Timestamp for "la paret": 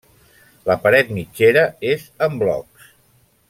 0.69-1.11